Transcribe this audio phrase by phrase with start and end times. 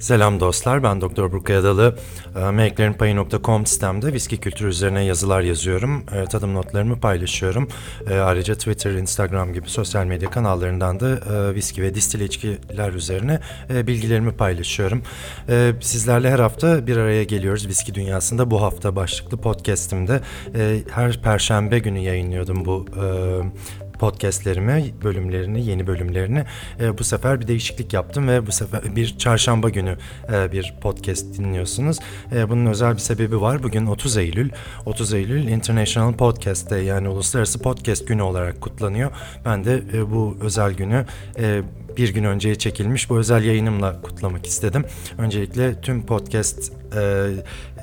[0.00, 1.98] Selam dostlar, ben Doktor Burkay Adalı.
[2.36, 6.04] Ee, Meleklerinpayı.com sitemde viski kültürü üzerine yazılar yazıyorum.
[6.14, 7.68] Ee, Tadım notlarımı paylaşıyorum.
[8.10, 13.40] Ee, Ayrıca Twitter, Instagram gibi sosyal medya kanallarından da e, viski ve distile içkiler üzerine
[13.70, 15.02] e, bilgilerimi paylaşıyorum.
[15.80, 18.50] Sizlerle her hafta bir araya geliyoruz viski dünyasında.
[18.50, 20.20] Bu hafta başlıklı podcastimde
[20.54, 22.86] e, her perşembe günü yayınlıyordum bu
[23.98, 26.44] podcastlerimi, bölümlerini, yeni bölümlerini.
[26.80, 29.96] E, bu sefer bir değişiklik yaptım ve bu sefer bir çarşamba günü
[30.32, 31.98] e, bir podcast dinliyorsunuz.
[32.32, 33.62] E, bunun özel bir sebebi var.
[33.62, 34.50] Bugün 30 Eylül.
[34.86, 39.10] 30 Eylül International Podcast Day yani Uluslararası Podcast Günü olarak kutlanıyor.
[39.44, 41.06] Ben de e, bu özel günü
[41.38, 41.62] e,
[41.96, 44.84] bir gün önceye çekilmiş bu özel yayınımla kutlamak istedim.
[45.18, 47.28] Öncelikle tüm podcast e,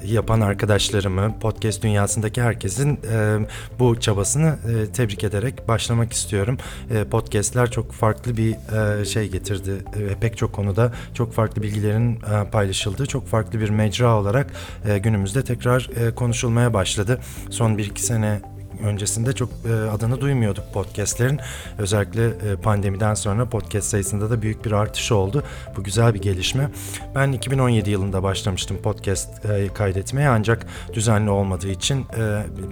[0.05, 3.37] yapan arkadaşlarımı, podcast dünyasındaki herkesin e,
[3.79, 6.57] bu çabasını e, tebrik ederek başlamak istiyorum.
[6.91, 8.55] E, podcastler çok farklı bir
[9.01, 9.71] e, şey getirdi.
[9.71, 14.53] E, pek çok konuda çok farklı bilgilerin e, paylaşıldığı, çok farklı bir mecra olarak
[14.89, 17.19] e, günümüzde tekrar e, konuşulmaya başladı.
[17.49, 21.40] Son bir iki sene öncesinde çok e, adını duymuyorduk podcastlerin.
[21.77, 25.43] Özellikle e, pandemiden sonra podcast sayısında da büyük bir artış oldu.
[25.77, 26.70] Bu güzel bir gelişme.
[27.15, 32.05] Ben 2017 yılında başlamıştım podcast e, kaydetmeye ancak düzenli olmadığı için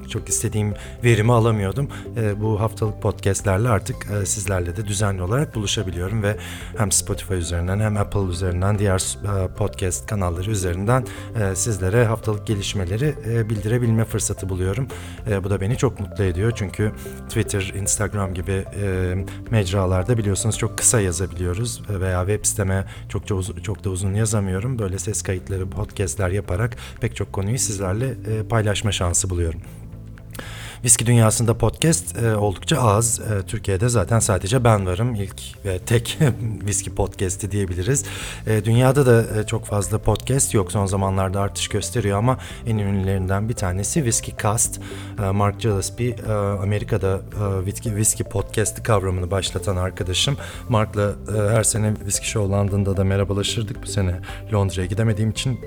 [0.09, 1.89] çok istediğim verimi alamıyordum.
[2.37, 6.37] Bu haftalık podcastlerle artık sizlerle de düzenli olarak buluşabiliyorum ve
[6.77, 9.17] hem Spotify üzerinden hem Apple üzerinden diğer
[9.57, 11.05] podcast kanalları üzerinden
[11.53, 13.15] sizlere haftalık gelişmeleri
[13.49, 14.87] bildirebilme fırsatı buluyorum.
[15.43, 16.91] Bu da beni çok mutlu ediyor çünkü
[17.29, 19.15] Twitter, Instagram gibi e,
[19.51, 24.79] mecralarda biliyorsunuz çok kısa yazabiliyoruz veya web siteme çok çok, çok da uzun yazamıyorum.
[24.79, 29.61] Böyle ses kayıtları, podcastler yaparak pek çok konuyu sizlerle e, paylaşma şansı buluyorum.
[30.83, 33.19] Viski dünyasında podcast e, oldukça az.
[33.19, 35.15] E, Türkiye'de zaten sadece ben varım.
[35.15, 36.19] İlk ve tek
[36.67, 38.05] viski podcast'i diyebiliriz.
[38.47, 40.71] E, dünyada da e, çok fazla podcast yok.
[40.71, 44.79] Son zamanlarda artış gösteriyor ama en ünlülerinden bir tanesi Whiskey Cast.
[45.23, 50.37] E, Mark Gillespie e, Amerika'da e, viski, viski podcast'i kavramını başlatan arkadaşım.
[50.69, 53.83] Mark'la e, her sene Whiskey Show London'da da merhabalaşırdık.
[53.83, 54.19] Bu sene
[54.53, 55.59] Londra'ya gidemediğim için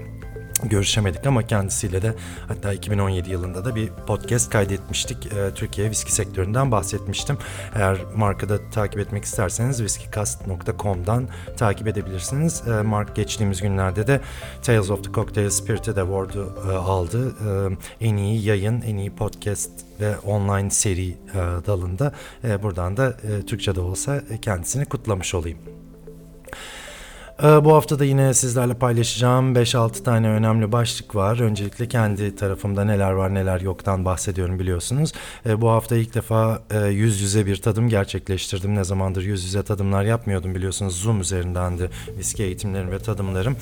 [0.68, 2.14] görüşemedik ama kendisiyle de
[2.48, 5.26] hatta 2017 yılında da bir podcast kaydetmiştik.
[5.26, 7.38] E, Türkiye viski sektöründen bahsetmiştim.
[7.74, 12.62] Eğer markada takip etmek isterseniz whiskeycast.com'dan takip edebilirsiniz.
[12.68, 14.20] E, Mark geçtiğimiz günlerde de
[14.62, 17.34] Tales of the Cocktail Spirited Award'u e, aldı.
[18.00, 21.16] E, en iyi yayın, en iyi podcast ve online seri e,
[21.66, 22.12] dalında.
[22.44, 25.58] E, buradan da e, Türkçe'de olsa kendisini kutlamış olayım.
[27.42, 31.40] Ee, bu hafta da yine sizlerle paylaşacağım 5-6 tane önemli başlık var.
[31.40, 35.12] Öncelikle kendi tarafımda neler var neler yoktan bahsediyorum biliyorsunuz.
[35.46, 38.74] Ee, bu hafta ilk defa e, yüz yüze bir tadım gerçekleştirdim.
[38.74, 41.00] Ne zamandır yüz yüze tadımlar yapmıyordum biliyorsunuz.
[41.00, 43.56] Zoom üzerindendi viski eğitimlerim ve tadımlarım.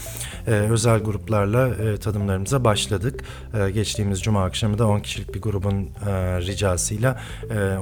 [0.47, 3.25] Ee, özel gruplarla e, tadımlarımıza başladık.
[3.75, 7.21] Geçtiğimiz cuma akşamı da 10 kişilik bir grubun e, ricasıyla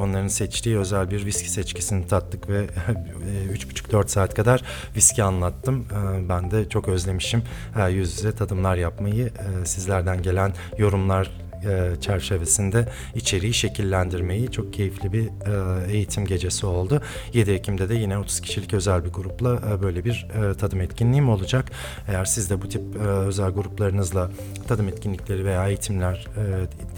[0.00, 2.66] onların seçtiği özel bir viski seçkisini tattık ve
[3.52, 4.62] 3,5-4 saat kadar
[4.96, 5.81] viski anlattım.
[5.92, 7.42] Ee, ben de çok özlemişim
[7.90, 9.26] yüz yüze tadımlar yapmayı.
[9.26, 11.30] Ee, sizlerden gelen yorumlar
[11.64, 17.02] e, çerçevesinde içeriği şekillendirmeyi çok keyifli bir e, eğitim gecesi oldu.
[17.32, 20.26] 7 Ekim'de de yine 30 kişilik özel bir grupla e, böyle bir
[20.58, 21.70] tadım etkinliğim olacak.
[22.08, 24.30] Eğer siz de bu tip özel gruplarınızla
[24.68, 26.26] tadım etkinlikleri veya eğitimler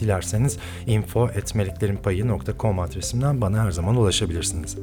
[0.01, 4.77] dilerseniz info.meliklerinpayı.com adresimden bana her zaman ulaşabilirsiniz.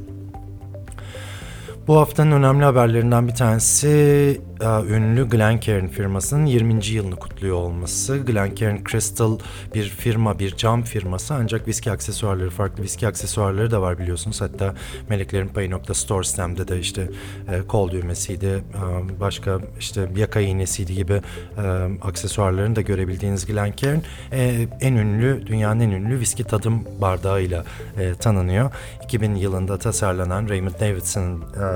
[1.87, 4.41] Bu haftanın önemli haberlerinden bir tanesi
[4.89, 6.85] ünlü Glencairn firmasının 20.
[6.85, 8.17] yılını kutluyor olması.
[8.17, 9.39] Glencairn Crystal
[9.75, 14.41] bir firma, bir cam firması ancak viski aksesuarları, farklı viski aksesuarları da var biliyorsunuz.
[14.41, 14.75] Hatta
[15.09, 17.09] Meleklerin Payı.store sitemde de işte
[17.51, 21.21] e, kol düğmesiydi, e, başka işte yaka iğnesiydi gibi
[21.57, 21.61] e,
[22.01, 23.99] aksesuarlarını da görebildiğiniz Glencairn
[24.31, 27.65] e, en ünlü, dünyanın en ünlü viski tadım bardağıyla
[27.99, 28.71] e, tanınıyor.
[29.03, 31.70] 2000 yılında tasarlanan Raymond Davidson'ın e,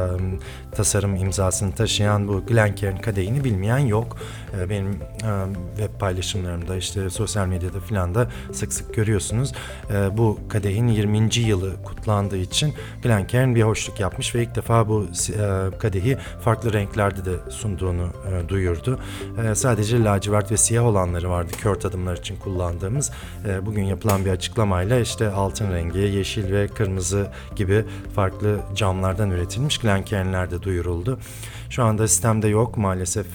[0.71, 4.17] tasarım imzasını taşıyan bu Glencairn kadehini bilmeyen yok.
[4.59, 4.97] Ee, benim e,
[5.77, 9.53] web paylaşımlarımda işte sosyal medyada filan da sık sık görüyorsunuz.
[9.89, 11.29] Ee, bu kadehin 20.
[11.35, 12.73] yılı kutlandığı için
[13.03, 18.49] Glencairn bir hoşluk yapmış ve ilk defa bu e, kadehi farklı renklerde de sunduğunu e,
[18.49, 18.99] duyurdu.
[19.53, 23.11] Sadece lacivert ve siyah olanları vardı kör tadımlar için kullandığımız.
[23.61, 27.85] Bugün yapılan bir açıklamayla işte altın rengi, yeşil ve kırmızı gibi
[28.15, 31.19] farklı camlardan üretilmiş Glencairn'ler de duyuruldu.
[31.69, 33.25] Şu anda sistemde yok maalesef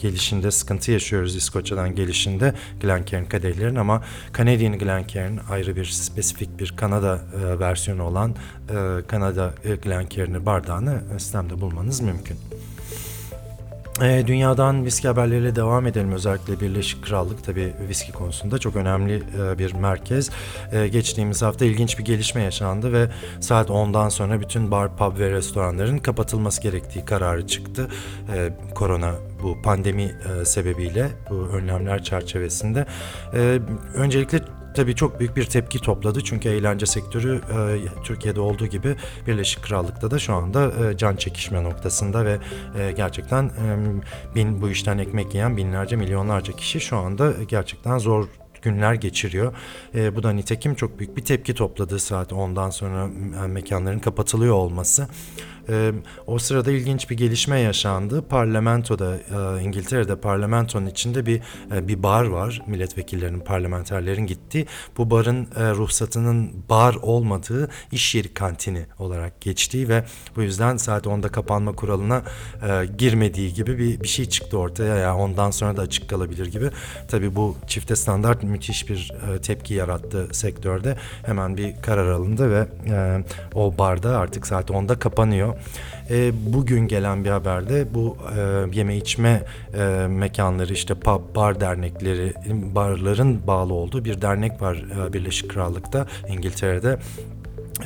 [0.00, 4.02] gelişinde sıkıntı yaşıyoruz İskoçya'dan gelişinde Glencairn kadehlerin ama
[4.38, 11.00] Canadian Glencairn ayrı bir spesifik bir Kanada e, versiyonu olan e, Kanada e, Glencairn'i bardağını
[11.18, 12.49] sistemde bulmanız mümkün.
[14.02, 16.12] E, dünyadan viski haberleriyle devam edelim.
[16.12, 20.30] Özellikle Birleşik Krallık tabii viski konusunda çok önemli e, bir merkez.
[20.72, 23.08] E, geçtiğimiz hafta ilginç bir gelişme yaşandı ve
[23.40, 27.88] saat 10'dan sonra bütün bar, pub ve restoranların kapatılması gerektiği kararı çıktı.
[28.34, 32.86] E, korona bu pandemi e, sebebiyle bu önlemler çerçevesinde.
[33.34, 33.58] E,
[33.94, 34.40] öncelikle
[34.74, 36.20] tabii çok büyük bir tepki topladı.
[36.24, 38.96] Çünkü eğlence sektörü e, Türkiye'de olduğu gibi
[39.26, 42.38] Birleşik Krallık'ta da şu anda e, can çekişme noktasında ve
[42.78, 43.76] e, gerçekten e,
[44.34, 48.28] bin bu işten ekmek yiyen binlerce milyonlarca kişi şu anda gerçekten zor
[48.62, 49.54] günler geçiriyor.
[49.94, 53.06] E, bu da nitekim çok büyük bir tepki topladı saat ondan sonra
[53.46, 55.08] mekanların kapatılıyor olması.
[55.70, 55.92] E,
[56.26, 58.28] o sırada ilginç bir gelişme yaşandı.
[58.28, 61.40] Parlamentoda e, İngiltere'de parlamentonun içinde bir
[61.74, 62.62] e, bir bar var.
[62.66, 64.66] Milletvekillerinin, parlamenterlerin gittiği.
[64.96, 70.04] Bu barın e, ruhsatının bar olmadığı iş yeri kantini olarak geçtiği ve
[70.36, 72.22] bu yüzden saat 10'da kapanma kuralına
[72.68, 74.96] e, girmediği gibi bir bir şey çıktı ortaya.
[74.96, 76.70] Yani ondan sonra da açık kalabilir gibi.
[77.08, 80.96] Tabii bu çifte standart müthiş bir e, tepki yarattı sektörde.
[81.26, 83.24] Hemen bir karar alındı ve e,
[83.54, 85.59] o barda artık saat 10'da kapanıyor.
[86.10, 89.42] E, bugün gelen bir haberde bu e, yeme içme
[89.74, 92.34] e, mekanları işte pub, bar dernekleri,
[92.74, 96.98] barların bağlı olduğu bir dernek var e, Birleşik Krallık'ta, İngiltere'de.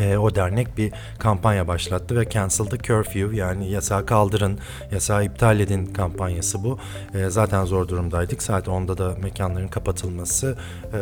[0.00, 4.58] E, o dernek bir kampanya başlattı ve Cancel the Curfew yani yasağı kaldırın,
[4.92, 6.78] yasağı iptal edin kampanyası bu.
[7.14, 8.42] E, zaten zor durumdaydık.
[8.42, 10.58] Saat 10'da da mekanların kapatılması
[10.92, 10.98] e,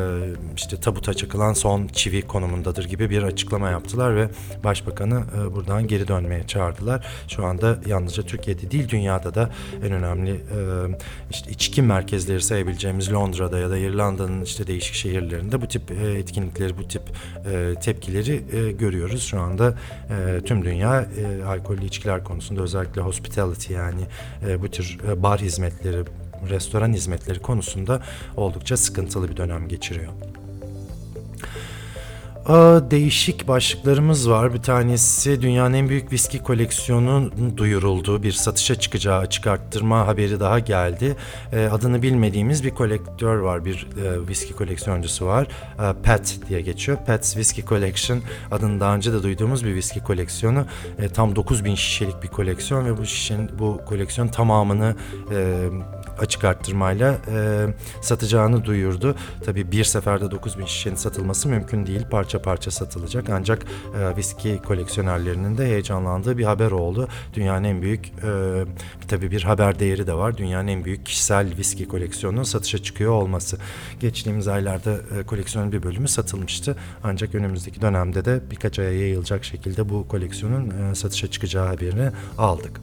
[0.56, 4.29] işte tabuta çakılan son çivi konumundadır gibi bir açıklama yaptılar ve
[4.65, 7.06] Başbakanı e, buradan geri dönmeye çağırdılar.
[7.29, 9.50] Şu anda yalnızca Türkiye'de değil dünyada da
[9.87, 10.59] en önemli e,
[11.31, 16.79] işte içki merkezleri sayabileceğimiz Londra'da ya da İrlanda'nın işte değişik şehirlerinde bu tip e, etkinlikleri,
[16.79, 17.03] bu tip
[17.53, 19.23] e, tepkileri e, görüyoruz.
[19.23, 19.75] Şu anda
[20.11, 24.02] e, tüm dünya e, alkollü içkiler konusunda özellikle hospitality yani
[24.49, 26.05] e, bu tür e, bar hizmetleri,
[26.50, 28.02] restoran hizmetleri konusunda
[28.37, 30.12] oldukça sıkıntılı bir dönem geçiriyor.
[32.91, 34.55] Değişik başlıklarımız var.
[34.55, 38.23] Bir tanesi dünyanın en büyük viski koleksiyonu duyuruldu.
[38.23, 41.17] Bir satışa çıkacağı açık arttırma haberi daha geldi.
[41.53, 43.65] E, adını bilmediğimiz bir kolektör var.
[43.65, 45.47] Bir e, viski koleksiyoncusu var.
[45.79, 46.99] E, Pat diye geçiyor.
[47.06, 50.65] Pat's Whiskey Collection adını daha önce de duyduğumuz bir viski koleksiyonu.
[50.99, 54.97] E, tam 9000 şişelik bir koleksiyon ve bu şişenin bu koleksiyon tamamını
[55.31, 55.69] e,
[56.19, 57.67] açık arttırmayla e,
[58.00, 59.17] satacağını duyurdu.
[59.44, 62.06] Tabii bir seferde 9000 şişenin satılması mümkün değil.
[62.11, 63.31] Parça parça satılacak.
[63.31, 63.67] Ancak
[63.99, 67.09] e, viski koleksiyonerlerinin de heyecanlandığı bir haber oldu.
[67.35, 68.64] Dünyanın en büyük e,
[69.09, 70.37] tabii bir haber değeri de var.
[70.38, 73.58] Dünyanın en büyük kişisel viski koleksiyonunun satışa çıkıyor olması.
[74.00, 76.76] Geçtiğimiz aylarda e, koleksiyonun bir bölümü satılmıştı.
[77.05, 82.81] Ancak önümüzdeki dönemde de birkaç aya yayılacak şekilde bu koleksiyonun e, satışa çıkacağı haberini aldık.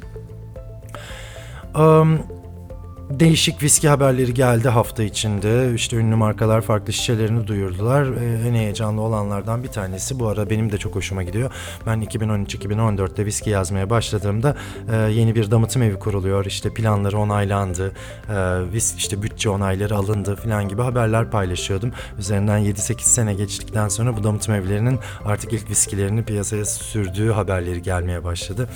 [1.76, 2.39] Um,
[3.10, 5.74] Değişik viski haberleri geldi hafta içinde.
[5.76, 8.04] İşte ünlü markalar farklı şişelerini duyurdular.
[8.04, 11.52] Ee, en heyecanlı olanlardan bir tanesi bu ara benim de çok hoşuma gidiyor.
[11.86, 14.56] Ben 2013-2014'te viski yazmaya başladığımda
[14.92, 16.46] e, yeni bir damıtım evi kuruluyor.
[16.46, 17.92] İşte planları onaylandı.
[18.30, 21.92] E, işte bütçe onayları alındı falan gibi haberler paylaşıyordum.
[22.20, 28.24] Üzerinden 7-8 sene geçtikten sonra bu damıtım evlerinin artık ilk viskilerini piyasaya sürdüğü haberleri gelmeye
[28.24, 28.70] başladı.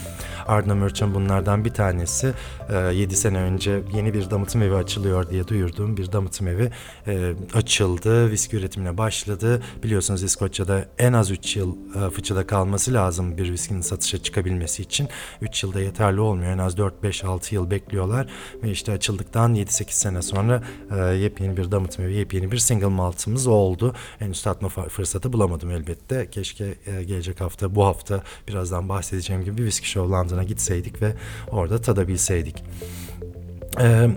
[0.47, 2.33] Ardna Merchant bunlardan bir tanesi.
[2.69, 6.71] E, 7 sene önce yeni bir damıtım evi açılıyor diye duyurduğum bir damıtım evi
[7.07, 8.31] e, açıldı.
[8.31, 9.61] Viski üretimine başladı.
[9.83, 15.09] Biliyorsunuz İskoçya'da en az 3 yıl e, fıçıda kalması lazım bir viskinin satışa çıkabilmesi için.
[15.41, 16.51] 3 yılda yeterli olmuyor.
[16.51, 18.27] En az 4-5-6 yıl bekliyorlar.
[18.63, 23.47] Ve işte açıldıktan 7-8 sene sonra e, yepyeni bir damıtım evi, yepyeni bir single maltımız
[23.47, 23.95] oldu.
[24.19, 26.29] Henüz tatma fırsatı bulamadım elbette.
[26.29, 31.13] Keşke e, gelecek hafta, bu hafta birazdan bahsedeceğim gibi bir viski show London'a gitseydik ve
[31.51, 32.63] orada tadabilseydik.
[33.79, 34.07] Ee,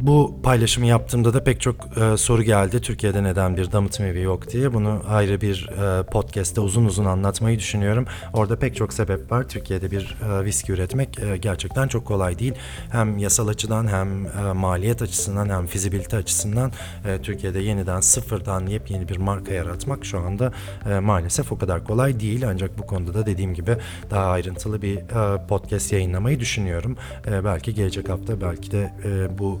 [0.00, 2.80] bu paylaşımı yaptığımda da pek çok e, soru geldi.
[2.80, 4.74] Türkiye'de neden bir damıtım evi yok diye.
[4.74, 8.06] Bunu ayrı bir e, podcast'te uzun uzun anlatmayı düşünüyorum.
[8.32, 9.48] Orada pek çok sebep var.
[9.48, 12.54] Türkiye'de bir e, viski üretmek e, gerçekten çok kolay değil.
[12.92, 16.72] Hem yasal açıdan hem e, maliyet açısından hem fizibilite açısından
[17.04, 20.52] e, Türkiye'de yeniden sıfırdan yepyeni bir marka yaratmak şu anda
[20.90, 22.48] e, maalesef o kadar kolay değil.
[22.48, 23.76] Ancak bu konuda da dediğim gibi
[24.10, 26.96] daha ayrıntılı bir e, podcast yayınlamayı düşünüyorum.
[27.26, 29.60] E, belki gelecek hafta belki de e, bu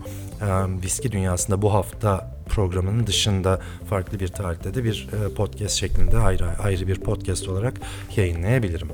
[0.82, 6.58] viski dünyasında bu hafta programının dışında farklı bir tarihte de bir e, podcast şeklinde ayrı
[6.58, 7.80] ayrı bir podcast olarak
[8.16, 8.88] yayınlayabilirim.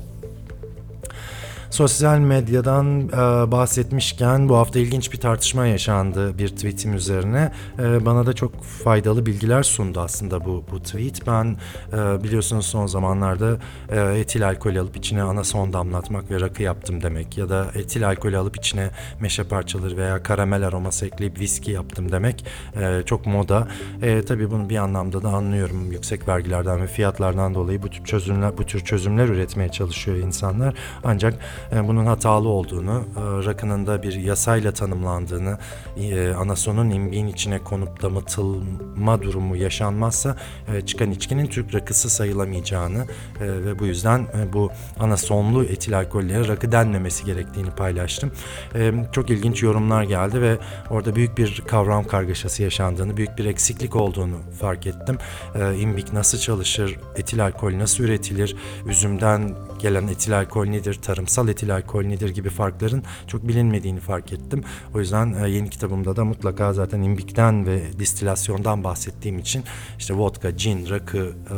[1.73, 7.51] Sosyal medyadan e, bahsetmişken bu hafta ilginç bir tartışma yaşandı bir tweetim üzerine.
[7.79, 11.27] E, bana da çok faydalı bilgiler sundu aslında bu, bu tweet.
[11.27, 11.57] Ben
[11.93, 13.57] e, biliyorsunuz son zamanlarda
[13.89, 18.33] e, etil alkol alıp içine anason damlatmak ve rakı yaptım demek ya da etil alkol
[18.33, 18.89] alıp içine
[19.19, 23.67] meşe parçaları veya karamel aroması ekleyip viski yaptım demek e, çok moda.
[24.01, 25.91] E, tabii bunu bir anlamda da anlıyorum.
[25.91, 30.73] Yüksek vergilerden ve fiyatlardan dolayı bu tür çözümler bu tür çözümler üretmeye çalışıyor insanlar.
[31.03, 31.33] Ancak
[31.71, 35.57] bunun hatalı olduğunu, e, rakının da bir yasayla tanımlandığını,
[35.97, 40.35] e, anasonun imbiğin içine konup damıtılma durumu yaşanmazsa
[40.73, 43.05] e, çıkan içkinin Türk rakısı sayılamayacağını
[43.41, 48.31] e, ve bu yüzden e, bu anasonlu etil alkollere rakı denmemesi gerektiğini paylaştım.
[48.75, 50.57] E, çok ilginç yorumlar geldi ve
[50.89, 55.17] orada büyük bir kavram kargaşası yaşandığını, büyük bir eksiklik olduğunu fark ettim.
[55.55, 58.55] E, imbik nasıl çalışır, etil alkol nasıl üretilir,
[58.85, 64.63] üzümden gelen etil alkol nedir, tarımsal etil alkol nedir gibi farkların çok bilinmediğini fark ettim.
[64.95, 69.63] O yüzden e, yeni kitabımda da mutlaka zaten imbikten ve distilasyondan bahsettiğim için
[69.99, 71.55] işte vodka, gin, rakı, e,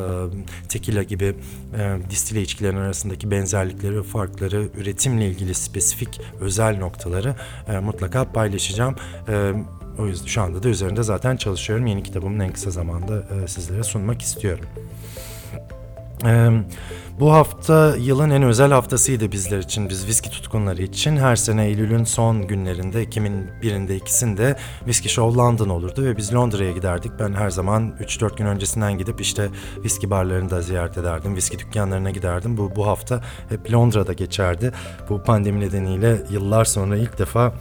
[0.69, 1.35] tekila gibi
[1.77, 7.35] e, distile içkilerin arasındaki benzerlikleri farkları, üretimle ilgili spesifik özel noktaları
[7.81, 8.95] mutlaka paylaşacağım.
[9.99, 11.87] O yüzden şu anda da üzerinde zaten çalışıyorum.
[11.87, 14.65] Yeni kitabımın en kısa zamanda sizlere sunmak istiyorum.
[16.25, 16.49] Ee,
[17.19, 21.17] bu hafta yılın en özel haftasıydı bizler için, biz viski tutkunları için.
[21.17, 26.71] Her sene Eylül'ün son günlerinde, Ekim'in birinde ikisinde Whisky Show London olurdu ve biz Londra'ya
[26.71, 27.11] giderdik.
[27.19, 29.49] Ben her zaman 3-4 gün öncesinden gidip işte
[29.83, 32.57] viski barlarını da ziyaret ederdim, viski dükkanlarına giderdim.
[32.57, 34.71] Bu, bu hafta hep Londra'da geçerdi.
[35.09, 37.53] Bu pandemi nedeniyle yıllar sonra ilk defa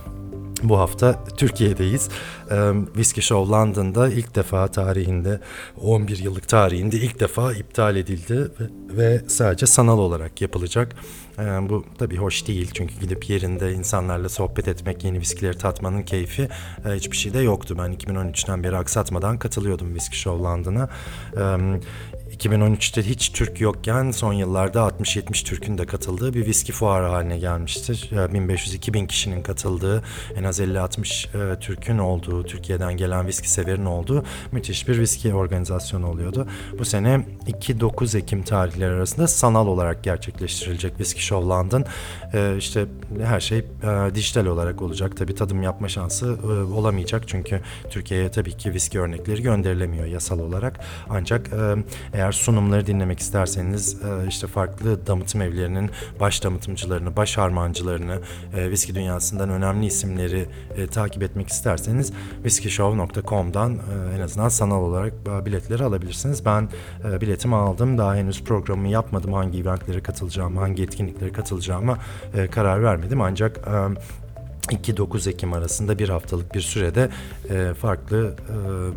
[0.68, 2.08] bu hafta Türkiye'deyiz.
[2.50, 5.40] Ee, Whiskey Show London'da ilk defa tarihinde
[5.80, 10.96] 11 yıllık tarihinde ilk defa iptal edildi ve, ve sadece sanal olarak yapılacak.
[11.38, 16.48] Ee, bu tabii hoş değil çünkü gidip yerinde insanlarla sohbet etmek, yeni viskileri tatmanın keyfi
[16.88, 17.76] e, hiçbir şey de yoktu.
[17.78, 20.88] Ben 2013'ten beri aksatmadan katılıyordum Whiskey Show London'a.
[21.36, 21.80] Ee,
[22.34, 28.10] 2013'te hiç Türk yokken son yıllarda 60-70 Türk'ün de katıldığı bir viski fuarı haline gelmiştir.
[28.12, 30.02] 1500-2000 kişinin katıldığı,
[30.36, 36.10] en az 50-60 e, Türk'ün olduğu, Türkiye'den gelen viski severin olduğu müthiş bir viski organizasyonu
[36.10, 36.46] oluyordu.
[36.78, 41.84] Bu sene 2-9 Ekim tarihleri arasında sanal olarak gerçekleştirilecek Whisky Show London.
[42.32, 42.86] E, işte
[43.22, 45.16] her şey e, dijital olarak olacak.
[45.16, 47.60] Tabii tadım yapma şansı e, olamayacak çünkü
[47.90, 50.80] Türkiye'ye tabii ki viski örnekleri gönderilemiyor yasal olarak.
[51.10, 51.76] Ancak e,
[52.24, 55.90] eğer sunumları dinlemek isterseniz e, işte farklı damıtım evlerinin
[56.20, 58.18] baş damıtımcılarını, baş harmancılarını,
[58.56, 63.78] e, viski dünyasından önemli isimleri e, takip etmek isterseniz whiskyshow.com'dan
[64.16, 65.12] en azından sanal olarak
[65.46, 66.44] biletleri alabilirsiniz.
[66.44, 66.68] Ben
[67.20, 67.98] biletimi aldım.
[67.98, 69.32] Daha henüz programımı yapmadım.
[69.32, 71.98] Hangi eventlere katılacağım, hangi etkinliklere katılacağıma
[72.50, 73.20] karar vermedim.
[73.20, 73.68] Ancak
[74.72, 77.08] 2-9 Ekim arasında bir haftalık bir sürede
[77.50, 78.34] e, farklı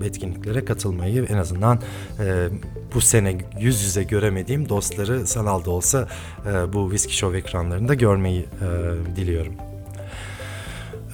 [0.02, 1.80] e, etkinliklere katılmayı en azından
[2.20, 2.48] e,
[2.94, 6.08] bu sene yüz yüze göremediğim dostları sanalda olsa
[6.46, 9.54] e, bu Whiskey Show ekranlarında görmeyi e, diliyorum.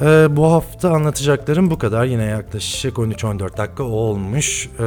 [0.01, 2.05] Ee, bu hafta anlatacaklarım bu kadar.
[2.05, 4.69] Yine yaklaşık 13-14 dakika olmuş.
[4.79, 4.83] Ee,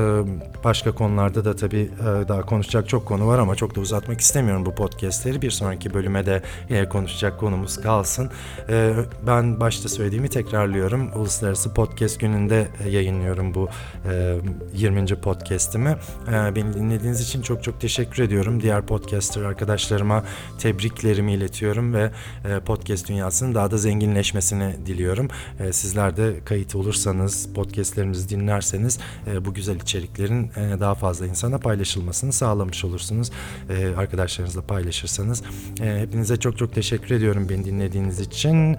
[0.65, 4.67] başka konularda da tabii e, daha konuşacak çok konu var ama çok da uzatmak istemiyorum
[4.67, 5.43] bu podcastleri.
[5.43, 8.31] Bir sonraki bölüme de yine konuşacak konumuz kalsın.
[8.69, 8.93] Ee,
[9.27, 11.11] ben başta söylediğimi tekrarlıyorum.
[11.17, 13.69] Uluslararası Podcast Günü'nde yayınlıyorum bu
[14.11, 14.37] e,
[14.75, 15.07] 20.
[15.07, 15.97] podcast'imi.
[16.29, 18.63] Ee, beni dinlediğiniz için çok çok teşekkür ediyorum.
[18.63, 20.25] Diğer podcaster arkadaşlarıma
[20.59, 22.11] tebriklerimi iletiyorum ve
[22.45, 25.29] e, podcast dünyasının daha da zenginleşmesini diliyorum diliyorum.
[25.61, 31.59] E, sizler de kayıt olursanız, podcastlerimizi dinlerseniz e, bu güzel içeriklerin e, daha fazla insana
[31.59, 33.31] paylaşılmasını sağlamış olursunuz.
[33.71, 35.43] E, arkadaşlarınızla paylaşırsanız.
[35.79, 38.77] Hepinize çok çok teşekkür ediyorum beni dinlediğiniz için.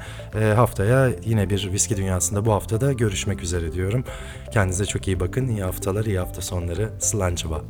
[0.56, 4.04] Haftaya yine bir viski dünyasında bu haftada görüşmek üzere diyorum.
[4.54, 5.48] Kendinize çok iyi bakın.
[5.48, 6.90] İyi haftalar, iyi hafta sonları.
[7.00, 7.62] Slancıva.